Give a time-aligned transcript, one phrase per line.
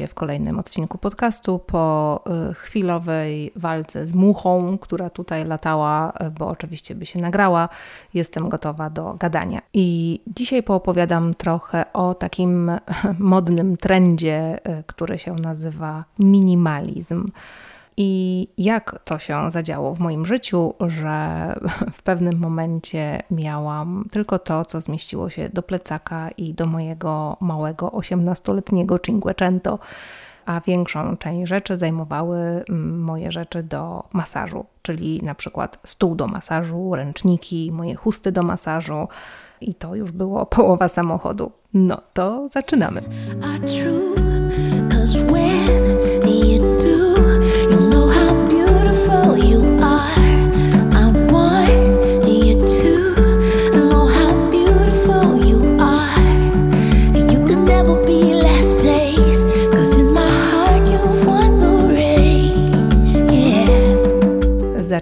[0.00, 6.30] się w kolejnym odcinku podcastu po y, chwilowej walce z muchą, która tutaj latała, y,
[6.30, 7.68] bo oczywiście by się nagrała.
[8.14, 9.60] Jestem gotowa do gadania.
[9.74, 12.70] I dzisiaj poopowiadam trochę o takim
[13.18, 17.30] modnym trendzie, y, który się nazywa minimalizm.
[18.02, 21.54] I jak to się zadziało w moim życiu, że
[21.98, 27.88] w pewnym momencie miałam tylko to, co zmieściło się do plecaka i do mojego małego
[27.88, 29.78] 18-letniego Cinquecento,
[30.46, 36.26] a większą część rzeczy zajmowały mm, moje rzeczy do masażu, czyli na przykład stół do
[36.26, 39.08] masażu, ręczniki, moje chusty do masażu.
[39.60, 41.52] I to już było połowa samochodu.
[41.74, 43.02] No to zaczynamy.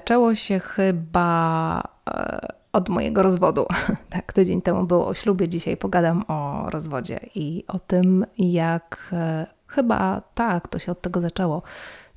[0.08, 3.66] Zaczęło się chyba e, od mojego rozwodu.
[4.10, 9.46] Tak, tydzień temu było o ślubie, dzisiaj pogadam o rozwodzie i o tym, jak e,
[9.66, 11.62] chyba tak to się od tego zaczęło,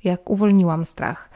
[0.04, 1.30] jak uwolniłam strach.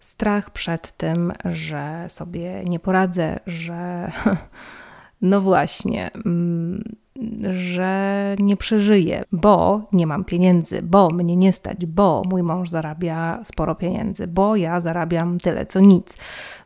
[0.00, 4.08] Strach przed tym, że sobie nie poradzę, że
[5.22, 6.82] no właśnie, mm,
[7.50, 13.40] że nie przeżyję, bo nie mam pieniędzy, bo mnie nie stać, bo mój mąż zarabia
[13.44, 16.16] sporo pieniędzy, bo ja zarabiam tyle co nic,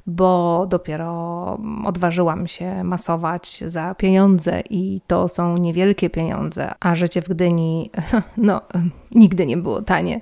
[0.06, 7.28] bo dopiero odważyłam się masować za pieniądze i to są niewielkie pieniądze, a życie w
[7.28, 7.90] Gdyni
[8.36, 8.60] no,
[9.10, 10.20] nigdy nie było tanie.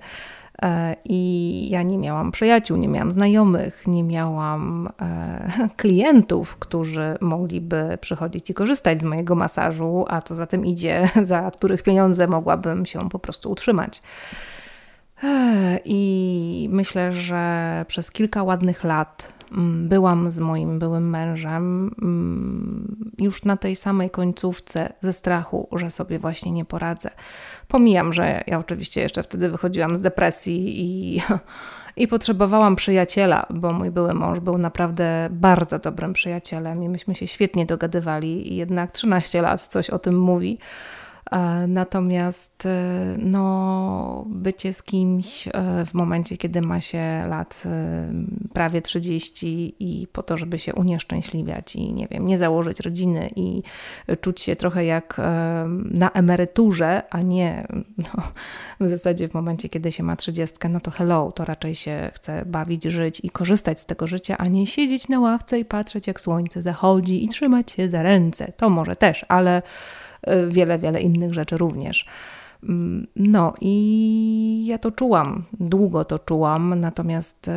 [0.63, 7.99] E, I ja nie miałam przyjaciół, nie miałam znajomych, nie miałam e, klientów, którzy mogliby
[8.01, 12.87] przychodzić i korzystać z mojego masażu, a co za tym idzie, za których pieniądze mogłabym
[12.87, 14.03] się po prostu utrzymać.
[15.25, 19.36] E, I myślę, że przez kilka ładnych lat
[19.89, 26.19] byłam z moim byłym mężem mm, już na tej samej końcówce ze strachu, że sobie
[26.19, 27.11] właśnie nie poradzę.
[27.69, 31.23] Pomijam, że ja oczywiście jeszcze wtedy wychodziłam z depresji i,
[32.03, 37.27] i potrzebowałam przyjaciela, bo mój były mąż był naprawdę bardzo dobrym przyjacielem i myśmy się
[37.27, 40.59] świetnie dogadywali i jednak 13 lat coś o tym mówi.
[41.31, 45.53] E, natomiast e, no, bycie z kimś e,
[45.87, 47.63] w momencie, kiedy ma się lat
[48.53, 53.63] prawie 30 i po to, żeby się unieszczęśliwiać i nie wiem, nie założyć rodziny i
[54.21, 55.21] czuć się trochę jak
[55.85, 57.67] na emeryturze, a nie
[57.99, 58.23] no,
[58.81, 62.45] w zasadzie w momencie, kiedy się ma 30, no to hello, to raczej się chce
[62.47, 66.21] bawić, żyć i korzystać z tego życia, a nie siedzieć na ławce i patrzeć, jak
[66.21, 68.53] słońce zachodzi i trzymać się za ręce.
[68.57, 69.63] To może też, ale
[70.49, 72.07] wiele, wiele innych rzeczy również.
[72.63, 77.53] Mm, no i ja to czułam, długo to czułam, natomiast, y,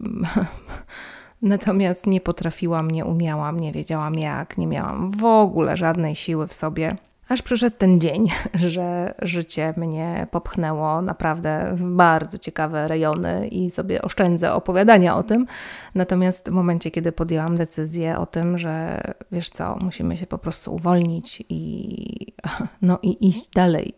[1.42, 6.52] natomiast nie potrafiłam, nie umiałam, nie wiedziałam jak, nie miałam w ogóle żadnej siły w
[6.52, 6.96] sobie
[7.28, 14.02] Aż przyszedł ten dzień, że życie mnie popchnęło naprawdę w bardzo ciekawe rejony i sobie
[14.02, 15.46] oszczędzę opowiadania o tym.
[15.94, 19.00] Natomiast w momencie, kiedy podjęłam decyzję o tym, że
[19.32, 22.34] wiesz co, musimy się po prostu uwolnić i,
[22.82, 23.94] no, i iść dalej,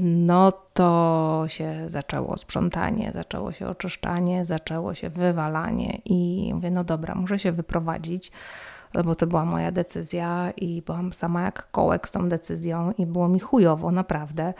[0.00, 7.14] no to się zaczęło sprzątanie, zaczęło się oczyszczanie, zaczęło się wywalanie i mówię, no dobra,
[7.14, 8.32] muszę się wyprowadzić
[9.02, 13.28] bo to była moja decyzja i byłam sama jak kołek z tą decyzją i było
[13.28, 14.54] mi chujowo, naprawdę.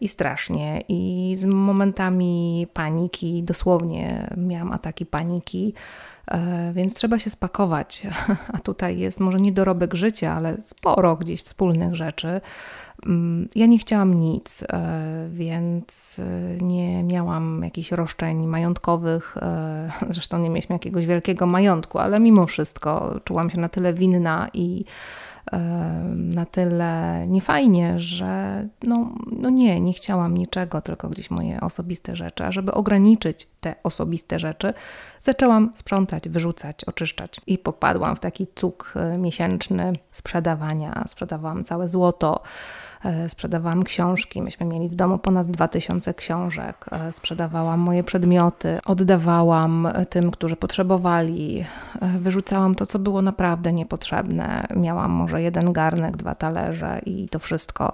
[0.00, 5.74] I strasznie, i z momentami paniki, dosłownie miałam ataki paniki,
[6.30, 8.06] e, więc trzeba się spakować.
[8.54, 12.40] A tutaj jest może nie dorobek życia, ale sporo gdzieś wspólnych rzeczy.
[13.06, 19.36] Mm, ja nie chciałam nic, e, więc e, nie miałam jakichś roszczeń majątkowych.
[20.10, 24.84] Zresztą nie mieliśmy jakiegoś wielkiego majątku, ale mimo wszystko czułam się na tyle winna i
[26.14, 32.44] na tyle niefajnie, że no, no nie, nie chciałam niczego, tylko gdzieś moje osobiste rzeczy.
[32.44, 34.74] A żeby ograniczyć te osobiste rzeczy,
[35.20, 41.04] zaczęłam sprzątać, wyrzucać, oczyszczać i popadłam w taki cuk miesięczny sprzedawania.
[41.06, 42.42] Sprzedawałam całe złoto
[43.04, 44.42] E, sprzedawałam książki.
[44.42, 46.86] Myśmy mieli w domu ponad 2000 książek.
[46.92, 51.64] E, sprzedawałam moje przedmioty, oddawałam tym, którzy potrzebowali.
[52.00, 54.66] E, wyrzucałam to, co było naprawdę niepotrzebne.
[54.76, 57.92] Miałam może jeden garnek, dwa talerze i to wszystko.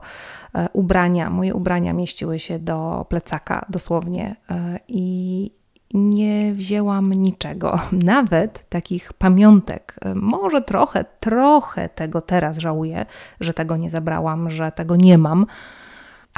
[0.73, 4.37] Ubrania, moje ubrania mieściły się do plecaka dosłownie
[4.89, 5.51] i,
[5.95, 9.95] nie wzięłam niczego, nawet takich pamiątek.
[10.15, 13.07] Może trochę, trochę tego teraz żałuję,
[13.41, 15.47] że tego nie zabrałam, że tego nie mam,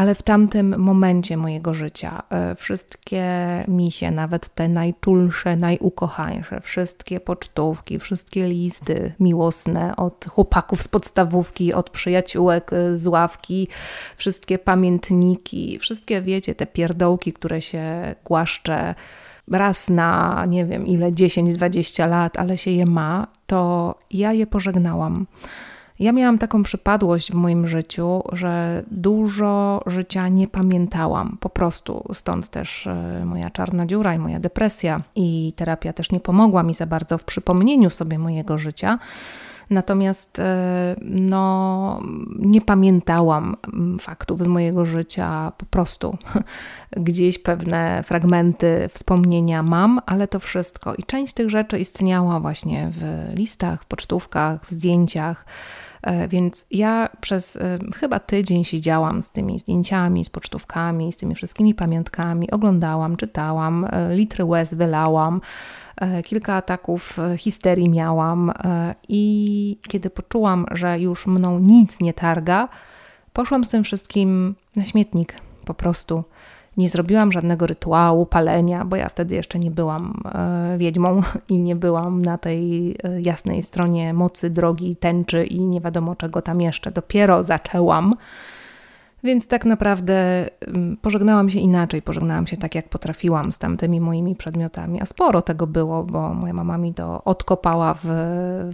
[0.00, 3.25] ale w tamtym momencie mojego życia e, wszystkie
[3.69, 11.91] misie, nawet te najczulsze, najukochańsze, wszystkie pocztówki, wszystkie listy miłosne od chłopaków z podstawówki, od
[11.91, 13.69] przyjaciółek e, z ławki,
[14.17, 18.94] wszystkie pamiętniki, wszystkie, wiecie, te pierdołki, które się głaszcze
[19.50, 25.26] raz na nie wiem ile, 10-20 lat, ale się je ma, to ja je pożegnałam.
[26.00, 32.05] Ja miałam taką przypadłość w moim życiu, że dużo życia nie pamiętałam, po prostu.
[32.12, 36.75] Stąd też e, moja czarna dziura i moja depresja, i terapia też nie pomogła mi
[36.75, 38.99] za bardzo w przypomnieniu sobie mojego życia.
[39.71, 42.01] Natomiast e, no,
[42.39, 46.19] nie pamiętałam mm, faktów z mojego życia, po prostu
[46.97, 50.95] gdzieś pewne fragmenty wspomnienia mam, ale to wszystko.
[50.95, 55.45] I część tych rzeczy istniała właśnie w listach, w pocztówkach, w zdjęciach.
[56.02, 61.35] E, więc ja przez e, chyba tydzień siedziałam z tymi zdjęciami, z pocztówkami, z tymi
[61.35, 65.41] wszystkimi pamiątkami, oglądałam, czytałam, litry łez wylałam.
[66.00, 72.14] E, kilka ataków e, histerii miałam e, i kiedy poczułam, że już mną nic nie
[72.14, 72.69] targa,
[73.32, 76.25] poszłam z tym wszystkim na śmietnik po prostu.
[76.77, 80.23] Nie zrobiłam żadnego rytuału, palenia, bo ja wtedy jeszcze nie byłam
[80.79, 86.43] wiedźmą i nie byłam na tej jasnej stronie mocy, drogi, tęczy i nie wiadomo czego
[86.43, 86.91] tam jeszcze.
[86.91, 88.15] Dopiero zaczęłam.
[89.25, 94.37] Więc tak naprawdę mm, pożegnałam się inaczej, pożegnałam się tak, jak potrafiłam z tamtymi moimi
[94.37, 98.05] przedmiotami, a sporo tego było, bo moja mama mi to odkopała w,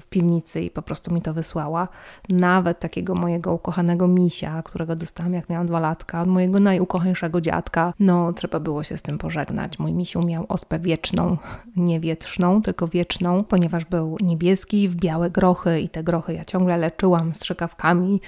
[0.01, 1.89] w piwnicy i po prostu mi to wysłała.
[2.29, 7.93] Nawet takiego mojego ukochanego misia, którego dostałam jak miałam dwa latka, od mojego najukochańszego dziadka,
[8.01, 9.79] no trzeba było się z tym pożegnać.
[9.79, 11.37] Mój misiu miał ospę wieczną,
[11.77, 16.77] nie wietrzną, tylko wieczną, ponieważ był niebieski w białe grochy i te grochy ja ciągle
[16.79, 18.21] leczyłam strzykawkami,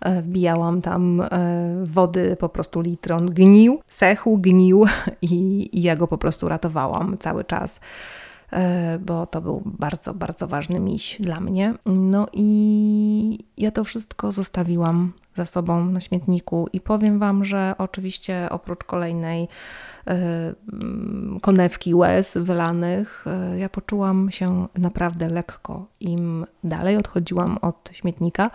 [0.00, 4.84] e, wbijałam tam e, wody po prostu litron gnił, sechł, gnił
[5.22, 7.80] i, i ja go po prostu ratowałam cały czas
[8.52, 11.74] e, bo to był bardzo, bardzo ważny miś dla mnie.
[11.86, 18.48] No i ja to wszystko zostawiłam za sobą na śmietniku i powiem Wam, że oczywiście
[18.50, 19.48] oprócz kolejnej
[20.06, 20.54] e,
[21.42, 25.86] konewki łez wylanych, e, ja poczułam się naprawdę lekko.
[26.00, 28.50] Im dalej odchodziłam od śmietnika,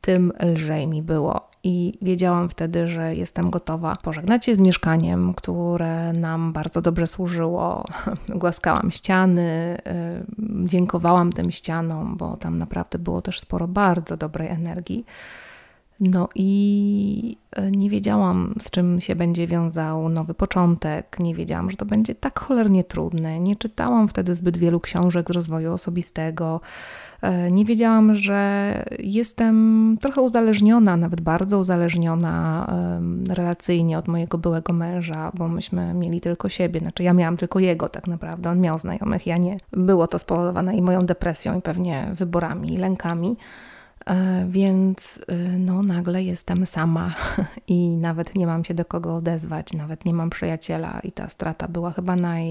[0.00, 1.50] tym lżej mi było.
[1.68, 7.84] I wiedziałam wtedy, że jestem gotowa pożegnać się z mieszkaniem, które nam bardzo dobrze służyło.
[8.28, 9.78] Głaskałam ściany,
[10.64, 15.04] y, dziękowałam tym ścianom, bo tam naprawdę było też sporo bardzo dobrej energii.
[16.00, 21.16] No i e, nie wiedziałam, z czym się będzie wiązał nowy początek.
[21.20, 23.40] Nie wiedziałam, że to będzie tak cholernie trudne.
[23.40, 26.60] Nie czytałam wtedy zbyt wielu książek z rozwoju osobistego.
[27.22, 32.66] E, nie wiedziałam, że jestem trochę uzależniona, nawet bardzo uzależniona
[33.28, 36.80] relacyjnie od mojego byłego męża, bo myśmy mieli tylko siebie.
[36.80, 38.50] Znaczy, ja miałam tylko jego tak naprawdę.
[38.50, 39.58] On miał znajomych, ja nie.
[39.72, 43.36] Było to spowodowane i moją depresją, i pewnie wyborami, i lękami.
[44.08, 47.10] E, więc y, no, nagle jestem sama
[47.66, 51.68] i nawet nie mam się do kogo odezwać, nawet nie mam przyjaciela, i ta strata
[51.68, 52.46] była chyba naj,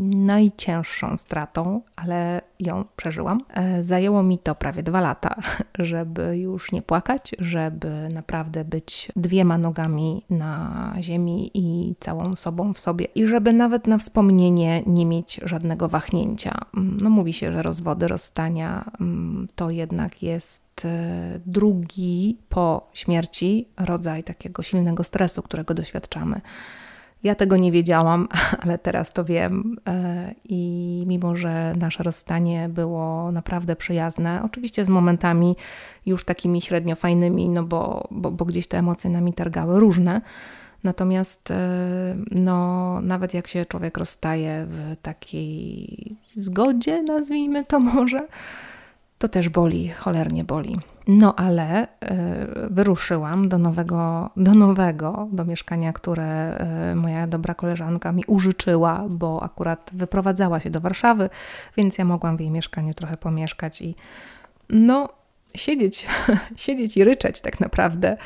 [0.00, 3.40] najcięższą stratą, ale ją przeżyłam.
[3.54, 5.36] E, zajęło mi to prawie dwa lata,
[5.78, 12.78] żeby już nie płakać, żeby naprawdę być dwiema nogami na ziemi i całą sobą w
[12.78, 16.58] sobie, i żeby nawet na wspomnienie nie mieć żadnego wahnięcia.
[16.76, 23.68] Mm, no, mówi się, że rozwody, rozstania mm, to jednak jest E, drugi po śmierci
[23.76, 26.40] rodzaj takiego silnego stresu, którego doświadczamy.
[27.22, 28.28] Ja tego nie wiedziałam,
[28.62, 34.88] ale teraz to wiem e, i mimo, że nasze rozstanie było naprawdę przyjazne, oczywiście z
[34.88, 35.56] momentami
[36.06, 40.20] już takimi średnio fajnymi, no bo, bo, bo gdzieś te emocje nami targały różne,
[40.84, 48.28] Natomiast e, no, nawet jak się człowiek rozstaje w takiej zgodzie, nazwijmy to może,
[49.22, 50.78] to też boli, cholernie boli.
[51.06, 51.88] No ale y,
[52.70, 56.58] wyruszyłam do nowego, do nowego, do mieszkania, które
[56.92, 61.30] y, moja dobra koleżanka mi użyczyła, bo akurat wyprowadzała się do Warszawy,
[61.76, 63.94] więc ja mogłam w jej mieszkaniu trochę pomieszkać i
[64.70, 65.08] no
[65.54, 66.06] siedzieć,
[66.56, 68.16] siedzieć i ryczeć tak naprawdę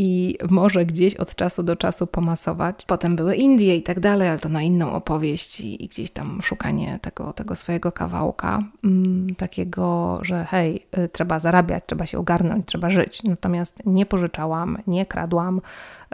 [0.00, 2.84] i może gdzieś od czasu do czasu pomasować.
[2.86, 6.42] Potem były Indie i tak dalej, ale to na inną opowieść i, i gdzieś tam
[6.42, 12.66] szukanie tego, tego swojego kawałka, mm, takiego, że hej, y, trzeba zarabiać, trzeba się ogarnąć,
[12.66, 13.22] trzeba żyć.
[13.22, 15.60] Natomiast nie pożyczałam, nie kradłam,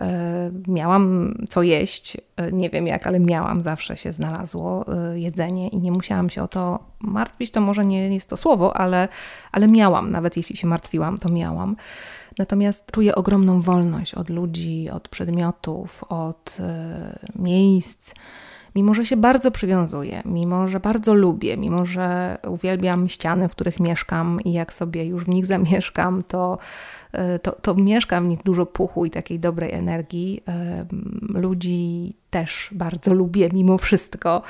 [0.01, 0.05] y,
[0.69, 5.79] miałam co jeść, y, nie wiem jak, ale miałam, zawsze się znalazło y, jedzenie i
[5.79, 7.51] nie musiałam się o to martwić.
[7.51, 9.09] To może nie jest to słowo, ale,
[9.53, 11.77] ale miałam, nawet jeśli się martwiłam, to miałam.
[12.39, 18.15] Natomiast czuję ogromną wolność od ludzi, od przedmiotów, od y, miejsc
[18.75, 23.81] mimo że się bardzo przywiązuję, mimo że bardzo lubię, mimo że uwielbiam ściany, w których
[23.81, 26.59] mieszkam i jak sobie już w nich zamieszkam, to,
[27.13, 30.43] e, to, to mieszkam w nich dużo puchu i takiej dobrej energii.
[31.35, 34.43] Ludzi też bardzo lubię mimo wszystko.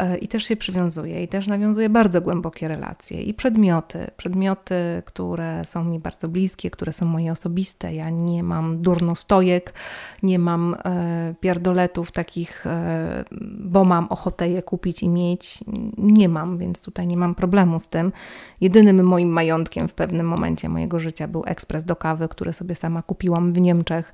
[0.00, 5.64] E, i też się przywiązuję i też nawiązuję bardzo głębokie relacje i przedmioty, przedmioty, które
[5.64, 7.94] są mi bardzo bliskie, które są moje osobiste.
[7.94, 9.74] Ja nie mam durnostojek,
[10.22, 13.24] nie mam e, pierdoletów takich, e,
[13.60, 15.64] bo mam ochotę je kupić i mieć.
[15.98, 18.12] Nie mam, więc tutaj nie mam problemu z tym.
[18.60, 23.02] Jedynym moim majątkiem w pewnym momencie mojego życia był ekspres do kawy, który sobie sama
[23.02, 24.12] kupiłam w Niemczech.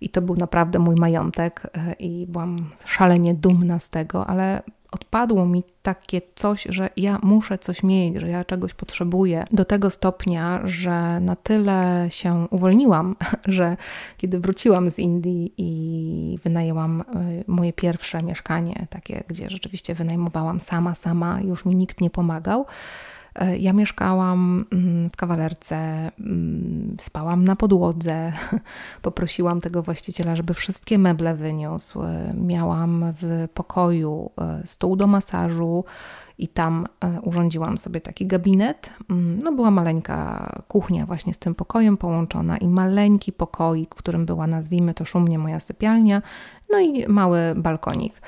[0.00, 1.66] I to był naprawdę mój majątek,
[1.98, 4.62] i byłam szalenie dumna z tego, ale
[4.94, 9.90] odpadło mi takie coś, że ja muszę coś mieć, że ja czegoś potrzebuję, do tego
[9.90, 13.76] stopnia, że na tyle się uwolniłam, że
[14.16, 17.04] kiedy wróciłam z Indii i wynajęłam y,
[17.46, 22.66] moje pierwsze mieszkanie, takie, gdzie rzeczywiście wynajmowałam sama, sama, już mi nikt nie pomagał
[23.58, 25.76] ja mieszkałam mm, w kawalerce,
[26.20, 28.32] mm, spałam na podłodze.
[29.02, 32.00] Poprosiłam tego właściciela, żeby wszystkie meble wyniósł.
[32.34, 35.84] Miałam w pokoju e, stół do masażu
[36.38, 38.90] i tam e, urządziłam sobie taki gabinet.
[39.10, 44.26] Mm, no, była maleńka kuchnia właśnie z tym pokojem połączona i maleńki pokoik, w którym
[44.26, 46.22] była, nazwijmy to szumnie, moja sypialnia,
[46.70, 48.20] no i mały balkonik.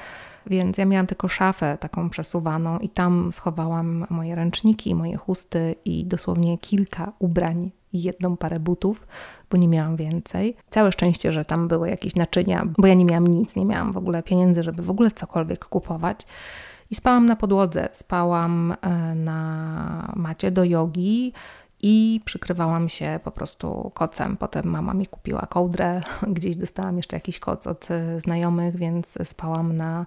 [0.47, 6.05] Więc ja miałam tylko szafę taką przesuwaną i tam schowałam moje ręczniki, moje chusty i
[6.05, 9.07] dosłownie kilka ubrań i jedną parę butów,
[9.51, 10.57] bo nie miałam więcej.
[10.71, 13.97] Całe szczęście, że tam były jakieś naczynia, bo ja nie miałam nic, nie miałam w
[13.97, 16.27] ogóle pieniędzy, żeby w ogóle cokolwiek kupować.
[16.91, 21.33] I spałam na podłodze, spałam e, na macie do jogi
[21.83, 24.37] i przykrywałam się po prostu kocem.
[24.37, 26.01] Potem mama mi kupiła kołdrę,
[26.37, 30.07] gdzieś dostałam jeszcze jakiś koc od e, znajomych, więc spałam na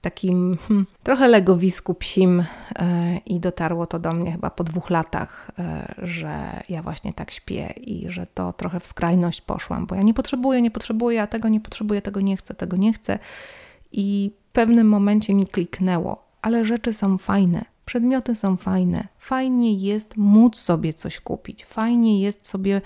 [0.00, 2.44] takim hmm, trochę legowisku psim
[2.76, 7.30] e, i dotarło to do mnie chyba po dwóch latach, e, że ja właśnie tak
[7.30, 11.26] śpię i że to trochę w skrajność poszłam, bo ja nie potrzebuję, nie potrzebuję, a
[11.26, 13.18] tego nie potrzebuję, tego nie chcę, tego nie chcę.
[13.92, 19.08] I w pewnym momencie mi kliknęło, ale rzeczy są fajne, Przedmioty są fajne.
[19.18, 21.64] Fajnie jest móc sobie coś kupić.
[21.64, 22.80] Fajnie jest sobie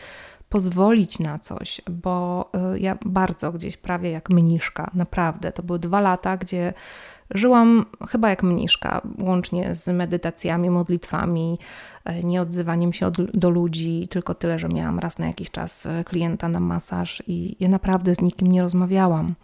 [0.48, 5.52] pozwolić na coś, bo y, ja bardzo gdzieś prawie jak mniszka, naprawdę.
[5.52, 6.74] To były dwa lata, gdzie
[7.30, 11.58] żyłam chyba jak mniszka, łącznie z medytacjami, modlitwami,
[12.10, 16.04] y, nieodzywaniem się od, do ludzi, tylko tyle, że miałam raz na jakiś czas y,
[16.04, 19.34] klienta na masaż i ja naprawdę z nikim nie rozmawiałam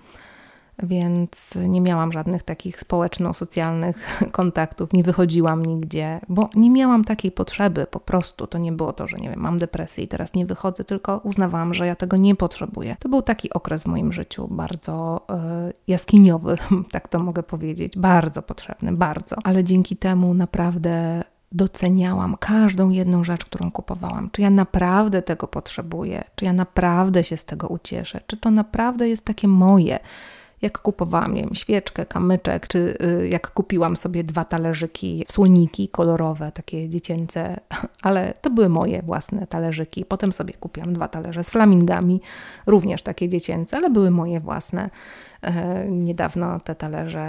[0.83, 7.87] więc nie miałam żadnych takich społeczno-socjalnych kontaktów, nie wychodziłam nigdzie, bo nie miałam takiej potrzeby
[7.91, 8.47] po prostu.
[8.47, 11.75] To nie było to, że nie wiem, mam depresję i teraz nie wychodzę, tylko uznawałam,
[11.75, 12.97] że ja tego nie potrzebuję.
[13.01, 15.27] To był taki okres w moim życiu bardzo
[15.71, 16.57] y, jaskiniowy,
[16.93, 19.37] tak to mogę powiedzieć, bardzo potrzebny, bardzo.
[19.45, 24.31] Ale dzięki temu naprawdę doceniałam każdą jedną rzecz, którą kupowałam.
[24.33, 26.25] Czy ja naprawdę tego potrzebuję?
[26.35, 28.21] Czy ja naprawdę się z tego ucieszę?
[28.27, 29.99] Czy to naprawdę jest takie moje?
[30.63, 36.53] Jak kupowałam, nie wiem, świeczkę, kamyczek, czy y, jak kupiłam sobie dwa talerzyki, słoniki kolorowe,
[36.53, 37.61] takie dziecięce,
[38.03, 40.05] ale to były moje własne talerzyki.
[40.05, 42.21] Potem sobie kupiłam dwa talerze z flamingami,
[42.67, 44.91] również takie dziecięce, ale były moje własne.
[45.43, 47.21] E, niedawno te talerze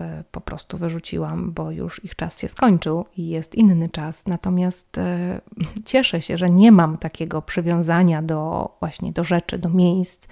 [0.00, 4.26] e, po prostu wyrzuciłam, bo już ich czas się skończył i jest inny czas.
[4.26, 5.40] Natomiast e,
[5.84, 10.28] cieszę się, że nie mam takiego przywiązania do właśnie do rzeczy, do miejsc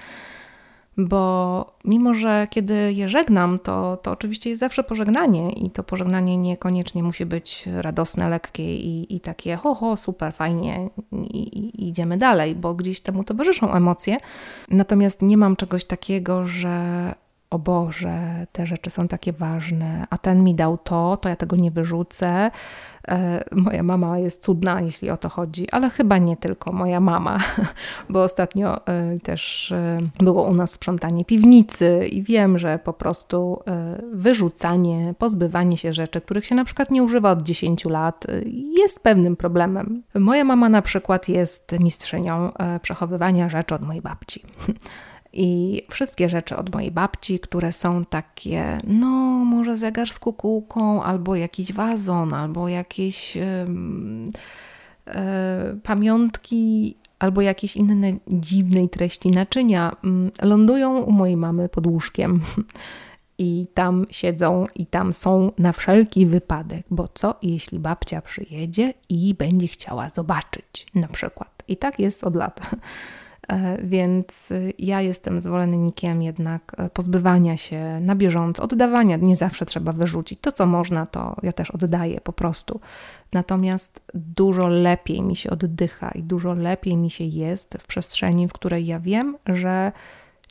[0.97, 6.37] bo mimo, że kiedy je żegnam, to, to oczywiście jest zawsze pożegnanie i to pożegnanie
[6.37, 12.17] niekoniecznie musi być radosne, lekkie i, i takie ho, ho, super, fajnie i, i idziemy
[12.19, 14.17] dalej, bo gdzieś temu towarzyszą emocje.
[14.71, 17.15] Natomiast nie mam czegoś takiego, że
[17.51, 21.57] o Boże, te rzeczy są takie ważne, a ten mi dał to, to ja tego
[21.57, 22.51] nie wyrzucę.
[23.09, 27.39] E, moja mama jest cudna, jeśli o to chodzi, ale chyba nie tylko moja mama,
[28.11, 33.63] bo ostatnio e, też e, było u nas sprzątanie piwnicy i wiem, że po prostu
[34.13, 38.27] wyrzucanie, pozbywanie się rzeczy, których się na przykład nie używa od 10 lat,
[38.79, 40.03] jest pewnym problemem.
[40.15, 42.51] Moja mama na przykład jest mistrzynią
[42.83, 44.43] przechowywania rzeczy od mojej babci.
[45.39, 49.09] I wszystkie rzeczy od mojej babci, które są takie, no,
[49.45, 53.45] może zegar z kukułką, albo jakiś wazon, albo jakieś yy,
[55.83, 62.41] pamiątki, albo jakieś inne dziwnej treści naczynia, yy, lądują u mojej mamy pod łóżkiem.
[63.39, 69.35] I tam siedzą, i tam są na wszelki wypadek, bo co jeśli babcia przyjedzie i
[69.35, 71.63] będzie chciała zobaczyć, na przykład.
[71.69, 72.61] I tak jest od lat.
[73.49, 79.17] E, więc ja jestem zwolennikiem jednak e, pozbywania się na bieżąco, oddawania.
[79.17, 80.41] Nie zawsze trzeba wyrzucić.
[80.41, 82.81] To, co można, to ja też oddaję po prostu.
[83.33, 88.53] Natomiast dużo lepiej mi się oddycha i dużo lepiej mi się jest w przestrzeni, w
[88.53, 89.93] której ja wiem, że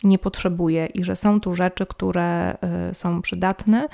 [0.04, 2.58] nie potrzebuję i że są tu rzeczy, które
[2.92, 3.88] y, są przydatne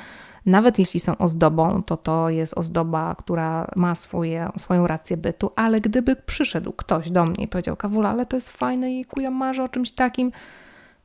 [0.45, 5.81] nawet jeśli są ozdobą, to to jest ozdoba, która ma swoje, swoją rację bytu, ale
[5.81, 9.63] gdyby przyszedł ktoś do mnie i powiedział, Kawula, ale to jest fajne i ja marzę
[9.63, 10.31] o czymś takim,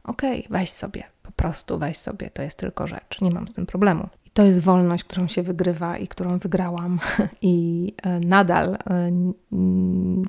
[0.04, 3.52] okej, okay, weź sobie, po prostu weź sobie, to jest tylko rzecz, nie mam z
[3.52, 4.08] tym problemu.
[4.26, 6.98] I to jest wolność, którą się wygrywa i którą wygrałam.
[7.42, 9.10] I e, nadal e,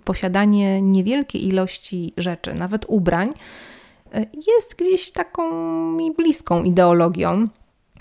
[0.03, 3.33] posiadanie niewielkiej ilości rzeczy, nawet ubrań,
[4.13, 5.51] e, jest gdzieś taką
[5.91, 7.47] mi bliską ideologią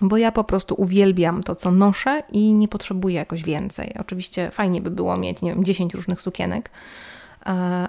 [0.01, 3.95] bo ja po prostu uwielbiam to, co noszę i nie potrzebuję jakoś więcej.
[4.01, 6.71] Oczywiście fajnie by było mieć, nie wiem, 10 różnych sukienek,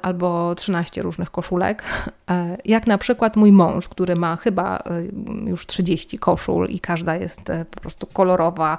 [0.02, 1.84] albo 13 różnych koszulek.
[2.30, 4.82] E, jak na przykład mój mąż, który ma chyba e,
[5.50, 8.78] już 30 koszul i każda jest po prostu kolorowa.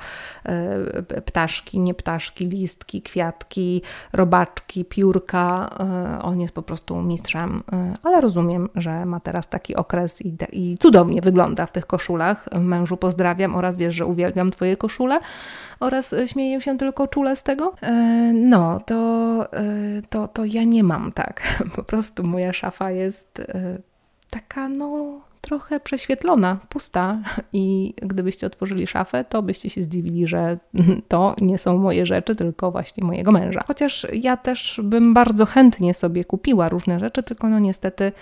[1.24, 3.82] Ptaszki, nie ptaszki, listki, kwiatki,
[4.12, 5.70] robaczki, piórka.
[6.22, 7.62] On jest po prostu mistrzem,
[8.02, 12.48] ale rozumiem, że ma teraz taki okres i, i cudownie wygląda w tych koszulach.
[12.60, 15.20] Mężu pozdrawiam oraz wiesz, że uwielbiam Twoje koszule
[15.80, 17.74] oraz śmieję się tylko czule z tego.
[18.34, 19.46] No, to,
[20.10, 21.42] to, to ja nie mam tak.
[21.76, 23.78] Po prostu moja szafa jest e,
[24.30, 27.18] taka, no, trochę prześwietlona, pusta.
[27.52, 30.58] I gdybyście otworzyli szafę, to byście się zdziwili, że
[31.08, 33.64] to nie są moje rzeczy, tylko właśnie mojego męża.
[33.66, 38.12] Chociaż ja też bym bardzo chętnie sobie kupiła różne rzeczy, tylko no niestety e,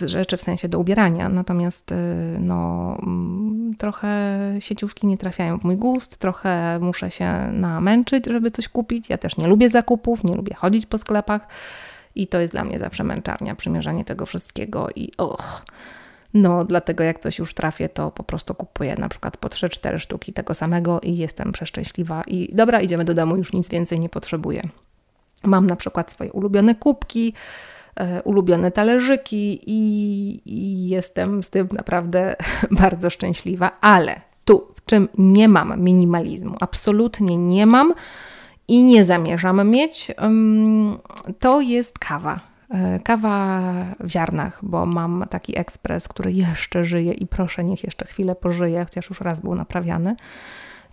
[0.00, 1.96] rzeczy w sensie do ubierania, natomiast e,
[2.40, 8.68] no, mm, trochę sieciówki nie trafiają w mój gust, trochę muszę się namęczyć, żeby coś
[8.68, 9.10] kupić.
[9.10, 11.48] Ja też nie lubię zakupów, nie lubię chodzić po sklepach
[12.14, 15.64] i to jest dla mnie zawsze męczarnia, przymierzanie tego wszystkiego i och.
[16.34, 20.32] No, dlatego jak coś już trafię, to po prostu kupuję na przykład po 3-4 sztuki
[20.32, 22.22] tego samego i jestem przeszczęśliwa.
[22.26, 24.62] I dobra, idziemy do domu, już nic więcej nie potrzebuję.
[25.44, 27.34] Mam na przykład swoje ulubione kubki,
[28.24, 32.36] ulubione talerzyki i, i jestem z tym naprawdę
[32.80, 37.94] bardzo szczęśliwa, ale tu, w czym nie mam minimalizmu, absolutnie nie mam
[38.68, 40.12] i nie zamierzam mieć,
[41.38, 42.40] to jest kawa.
[42.70, 43.60] E, kawa
[44.00, 48.84] w ziarnach, bo mam taki ekspres, który jeszcze żyje i proszę, niech jeszcze chwilę pożyje,
[48.84, 50.16] chociaż już raz był naprawiany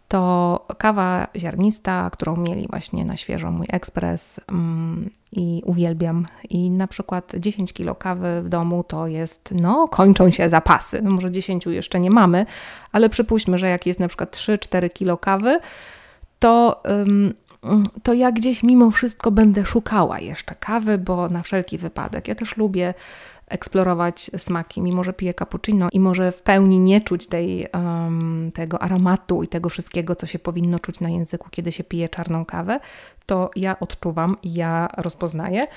[0.07, 6.27] to kawa ziarnista, którą mieli właśnie na świeżo mój ekspres mm, i uwielbiam.
[6.49, 11.01] I na przykład 10 kilo kawy w domu to jest, no, kończą się zapasy.
[11.01, 12.45] No, może 10 jeszcze nie mamy,
[12.91, 15.59] ale przypuśćmy, że jak jest na przykład 3-4 kilo kawy,
[16.39, 16.83] to.
[18.03, 22.27] to ja gdzieś mimo wszystko będę szukała jeszcze kawy, bo na wszelki wypadek.
[22.27, 22.93] Ja też lubię
[23.47, 28.81] eksplorować smaki, mimo że piję cappuccino i może w pełni nie czuć tej, um, tego
[28.81, 32.79] aromatu i tego wszystkiego, co się powinno czuć na języku, kiedy się pije czarną kawę,
[33.25, 35.67] to ja odczuwam i ja rozpoznaję.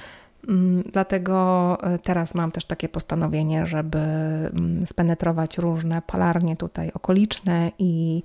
[0.48, 7.72] Mm, dlatego e, teraz mam też takie postanowienie, żeby mm, spenetrować różne palarnie tutaj okoliczne
[7.78, 8.22] i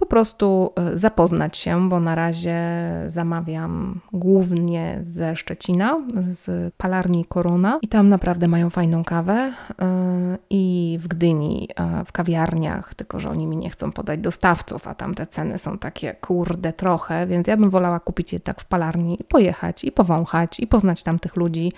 [0.00, 2.58] po prostu e, zapoznać się, bo na razie
[3.06, 10.98] zamawiam głównie ze Szczecina, z palarni Korona i tam naprawdę mają fajną kawę e, i
[11.02, 11.68] w Gdyni,
[12.06, 15.78] w kawiarniach, tylko że oni mi nie chcą podać dostawców, a tam te ceny są
[15.78, 19.92] takie kurde trochę, więc ja bym wolała kupić je tak w palarni i pojechać i
[19.92, 21.72] powąchać i poznać tam tych ludzi,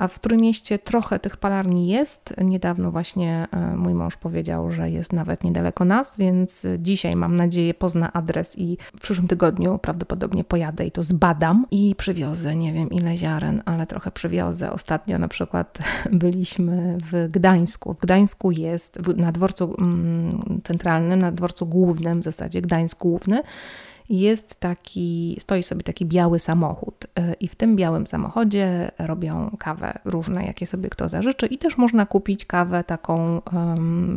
[0.00, 2.34] a w Trójmieście trochę tych palarni jest.
[2.44, 7.74] Niedawno właśnie e, mój mąż powiedział, że jest nawet niedaleko nas, więc dzisiaj mam nadzieję
[7.74, 12.90] pozna adres i w przyszłym tygodniu prawdopodobnie pojadę i to zbadam i przywiozę, nie wiem
[12.90, 14.72] ile ziaren, ale trochę przywiozę.
[14.72, 15.78] Ostatnio na przykład
[16.12, 17.94] byliśmy w Gdańsku.
[17.94, 23.42] W Gdańsku jest na dworcu mm, centralnym, na dworcu głównym w zasadzie, Gdańsk główny
[24.10, 29.98] jest taki, stoi sobie taki biały samochód y, i w tym białym samochodzie robią kawę
[30.04, 33.42] różne, jakie sobie kto zażyczy i też można kupić kawę taką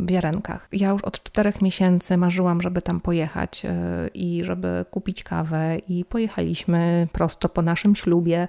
[0.06, 0.68] w ziarenkach.
[0.72, 3.68] Ja już od czterech miesięcy marzyłam, żeby tam pojechać y,
[4.08, 8.48] i żeby kupić kawę i pojechaliśmy prosto po naszym ślubie.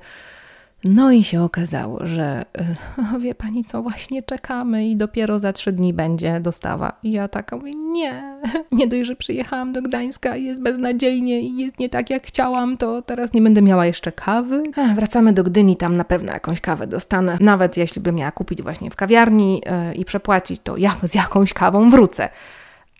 [0.87, 2.45] No i się okazało, że
[3.23, 6.93] wie pani co, właśnie czekamy i dopiero za trzy dni będzie dostawa.
[7.03, 8.39] I ja taka mówię, nie,
[8.71, 12.77] nie dość, że przyjechałam do Gdańska i jest beznadziejnie i jest nie tak jak chciałam,
[12.77, 14.63] to teraz nie będę miała jeszcze kawy.
[14.95, 17.37] Wracamy do Gdyni, tam na pewno jakąś kawę dostanę.
[17.39, 21.53] Nawet jeśli bym miała kupić właśnie w kawiarni yy, i przepłacić, to jak, z jakąś
[21.53, 22.29] kawą wrócę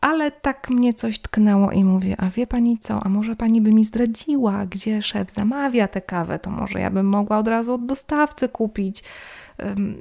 [0.06, 3.72] ale tak mnie coś tknęło i mówię, a wie pani co, a może pani by
[3.72, 7.86] mi zdradziła, gdzie szef zamawia tę kawę, to może ja bym mogła od razu od
[7.86, 9.04] dostawcy kupić.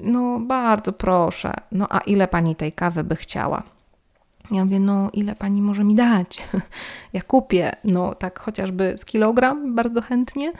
[0.03, 1.55] No, bardzo proszę.
[1.73, 3.63] No, a ile pani tej kawy by chciała?
[4.51, 6.43] Ja mówię, no ile pani może mi dać?
[7.13, 10.53] Ja kupię, no tak chociażby z kilogram, bardzo chętnie.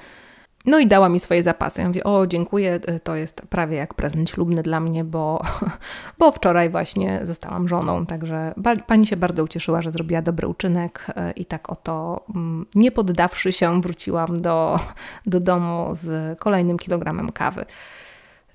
[0.67, 1.81] No i dała mi swoje zapasy.
[1.81, 5.43] Ja mówię, o dziękuję, to jest prawie jak prezent ślubny dla mnie, bo,
[6.19, 8.55] bo wczoraj właśnie zostałam żoną, także
[8.87, 13.53] pani się bardzo ucieszyła, że zrobiła dobry uczynek e, i tak oto mm, nie poddawszy
[13.53, 14.81] się wróciłam do,
[15.27, 17.65] do domu z kolejnym kilogramem kawy.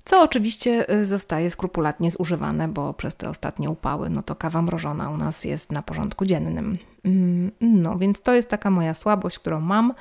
[0.04, 5.10] Co oczywiście e, zostaje skrupulatnie zużywane, bo przez te ostatnie upały, no to kawa mrożona
[5.10, 6.78] u nas jest na porządku dziennym.
[7.04, 9.94] Mm, no więc to jest taka moja słabość, którą mam.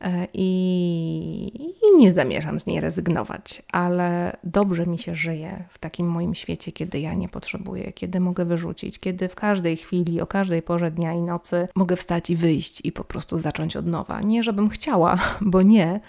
[0.00, 6.06] E, i, i, nie zamierzam z niej rezygnować, ale dobrze mi się żyje w takim
[6.06, 10.62] moim świecie, kiedy ja nie potrzebuję, kiedy mogę wyrzucić, kiedy w każdej chwili, o każdej
[10.62, 14.20] porze dnia i nocy mogę wstać i wyjść i po prostu zacząć od nowa.
[14.20, 16.00] Nie, żebym chciała, bo nie.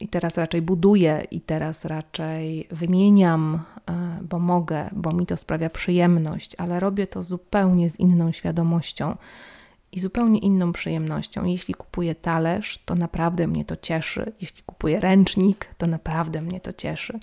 [0.00, 5.70] I teraz raczej buduję, i teraz raczej wymieniam, e, bo mogę, bo mi to sprawia
[5.70, 9.16] przyjemność, ale robię to zupełnie z inną świadomością
[9.92, 11.44] i zupełnie inną przyjemnością.
[11.44, 14.32] Jeśli kupuję talerz, to naprawdę mnie to cieszy.
[14.40, 17.18] Jeśli kupuję ręcznik, to naprawdę mnie to cieszy.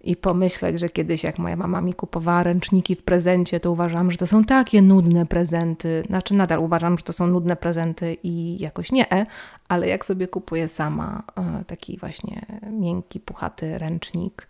[0.00, 4.16] I pomyśleć, że kiedyś, jak moja mama mi kupowała ręczniki w prezencie, to uważam, że
[4.16, 6.02] to są takie nudne prezenty.
[6.06, 9.26] Znaczy, nadal uważam, że to są nudne prezenty i jakoś nie,
[9.68, 14.48] ale jak sobie kupuję sama e, taki właśnie miękki, puchaty ręcznik,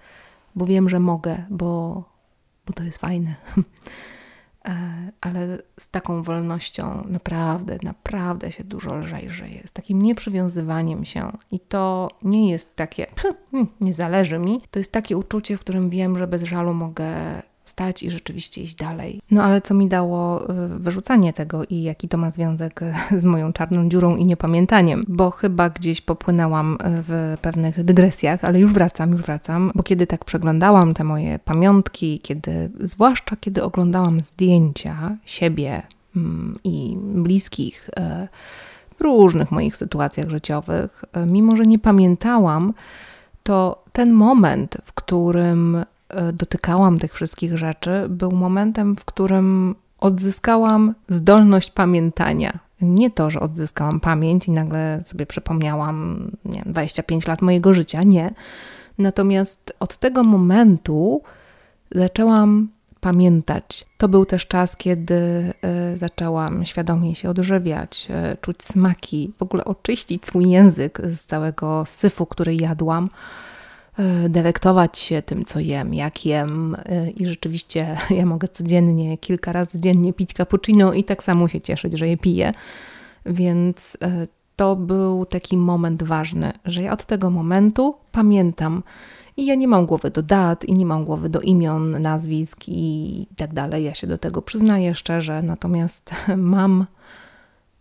[0.55, 2.03] bo wiem, że mogę, bo,
[2.67, 3.35] bo to jest fajne.
[4.65, 11.33] E, ale z taką wolnością naprawdę, naprawdę się dużo lżej żyje, z takim nieprzywiązywaniem się.
[11.51, 13.07] I to nie jest takie,
[13.81, 17.13] nie zależy mi, to jest takie uczucie, w którym wiem, że bez żalu mogę
[18.03, 19.21] i rzeczywiście iść dalej.
[19.31, 22.81] No ale co mi dało y, wyrzucanie tego i jaki to ma związek
[23.23, 28.61] z moją czarną dziurą i niepamiętaniem, bo chyba gdzieś popłynęłam y, w pewnych dygresjach, ale
[28.61, 34.21] już wracam, już wracam, bo kiedy tak przeglądałam te moje pamiątki, kiedy, zwłaszcza kiedy oglądałam
[34.21, 35.83] zdjęcia siebie
[36.17, 38.29] mm, i bliskich y,
[38.99, 42.75] w różnych moich sytuacjach życiowych, mimo że nie pamiętałam,
[43.43, 45.85] to ten moment, w którym
[46.33, 52.59] dotykałam tych wszystkich rzeczy, był momentem, w którym odzyskałam zdolność pamiętania.
[52.81, 58.35] Nie to, że odzyskałam pamięć i nagle sobie przypomniałam nie 25 lat mojego życia, nie.
[58.99, 61.23] Natomiast od tego momentu
[61.95, 62.69] zaczęłam
[63.01, 63.87] pamiętać.
[63.99, 65.15] To był też czas, kiedy
[65.95, 71.85] y, zaczęłam świadomie się odżywiać, y, czuć smaki, w ogóle oczyścić swój język z całego
[71.85, 73.50] syfu, który jadłam E,
[74.29, 76.77] delektować się tym, co jem, jak jem.
[76.85, 81.61] E, I rzeczywiście ja mogę codziennie, kilka razy dziennie pić cappuccino i tak samo się
[81.61, 82.53] cieszyć, że je piję.
[83.27, 88.83] Więc e, to był taki moment ważny, że ja od tego momentu pamiętam.
[89.37, 93.27] I ja nie mam głowy do dat, i nie mam głowy do imion, nazwisk i
[93.37, 93.85] tak dalej.
[93.85, 96.87] Ja się do tego przyznaję szczerze, natomiast mam,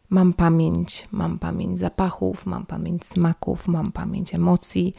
[0.10, 4.93] mam pamięć, mam pamięć zapachów, mam pamięć smaków, mam pamięć emocji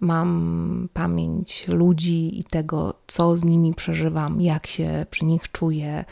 [0.00, 6.04] mam pamięć ludzi i tego, co z nimi przeżywam, jak się przy nich czuję.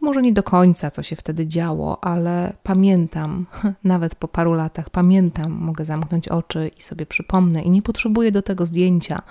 [0.00, 3.46] Może nie do końca, co się wtedy działo, ale pamiętam,
[3.84, 8.42] nawet po paru latach pamiętam, mogę zamknąć oczy i sobie przypomnę, i nie potrzebuję do
[8.42, 9.22] tego zdjęcia,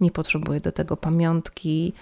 [0.00, 1.92] nie potrzebuję do tego pamiątki.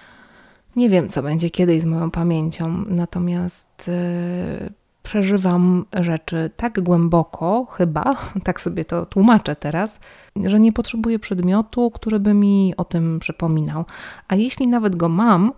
[0.77, 8.17] Nie wiem, co będzie kiedyś z moją pamięcią, natomiast yy, przeżywam rzeczy tak głęboko, chyba,
[8.45, 10.01] tak sobie to tłumaczę teraz,
[10.45, 13.85] że nie potrzebuję przedmiotu, który by mi o tym przypominał.
[14.29, 15.53] A jeśli nawet go mam,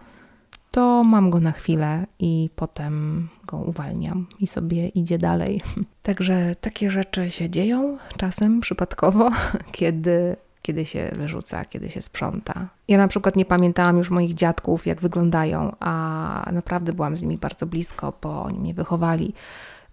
[0.71, 5.61] to mam go na chwilę i potem go uwalniam i sobie idzie dalej.
[6.03, 9.31] Także takie rzeczy się dzieją czasem przypadkowo,
[9.73, 12.69] kiedy kiedy się wyrzuca, kiedy się sprząta.
[12.89, 17.39] Ja na przykład nie pamiętałam już moich dziadków, jak wyglądają, a naprawdę byłam z nimi
[17.39, 19.35] bardzo blisko, bo oni mnie wychowali,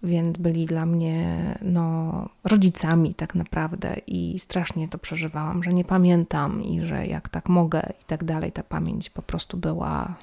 [0.03, 6.63] więc byli dla mnie no, rodzicami tak naprawdę i strasznie to przeżywałam, że nie pamiętam
[6.63, 10.15] i że jak tak mogę i tak dalej, ta pamięć po prostu była.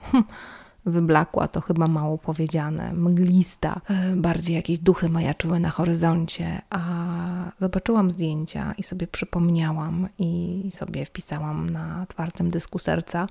[0.87, 6.81] Wyblakła, to chyba mało powiedziane, mglista, e, bardziej jakieś duchy majaczyły na horyzoncie, a
[7.61, 13.27] zobaczyłam zdjęcia i sobie przypomniałam i sobie wpisałam na twardym dysku serca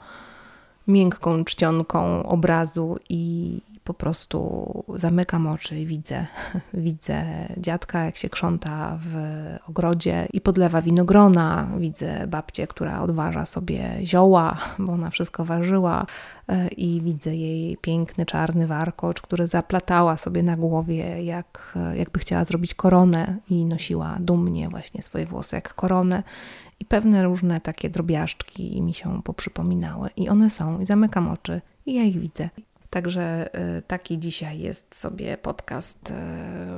[0.87, 6.25] miękką czcionką obrazu i po prostu zamykam oczy i widzę,
[6.73, 7.25] widzę
[7.57, 9.17] dziadka, jak się krząta w
[9.69, 11.67] ogrodzie i podlewa winogrona.
[11.79, 16.05] Widzę babcię, która odważa sobie zioła, bo ona wszystko ważyła
[16.47, 22.45] e, i widzę jej piękny czarny warkocz, który zaplatała sobie na głowie, jak, jakby chciała
[22.45, 26.23] zrobić koronę i nosiła dumnie właśnie swoje włosy jak koronę.
[26.79, 30.09] I pewne różne takie drobiażdżki mi się poprzypominały.
[30.17, 32.49] I one są, i zamykam oczy, i ja ich widzę.
[32.95, 36.11] Także y, taki dzisiaj jest sobie podcast.
[36.11, 36.13] Y,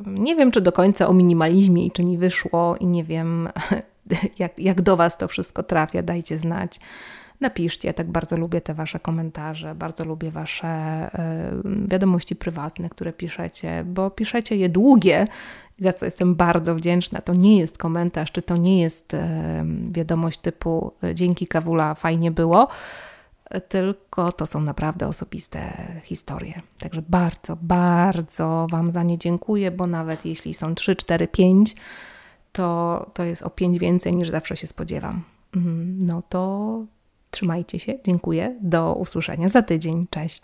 [0.06, 3.50] nie wiem, czy do końca o minimalizmie i czy mi wyszło, i nie wiem,
[4.40, 6.02] jak, jak do Was to wszystko trafia.
[6.02, 6.80] Dajcie znać.
[7.42, 13.84] Napiszcie, tak bardzo lubię te Wasze komentarze, bardzo lubię Wasze y, wiadomości prywatne, które piszecie,
[13.88, 15.28] bo piszecie je długie,
[15.80, 17.22] za co jestem bardzo wdzięczna.
[17.22, 19.16] To nie jest komentarz, czy to nie jest
[19.92, 22.68] wiadomość typu dzięki Kawula, fajnie było
[23.68, 25.62] tylko to są naprawdę osobiste
[26.04, 26.62] historie.
[26.80, 31.76] Także bardzo, bardzo Wam za nie dziękuję, bo nawet jeśli są 3, 4, 5,
[32.52, 35.24] to, to jest o 5 więcej niż zawsze się spodziewam.
[35.56, 36.86] Mhm, no to
[37.32, 38.58] trzymajcie się, dziękuję.
[38.62, 40.08] Do usłyszenia za tydzień.
[40.10, 40.42] Cześć.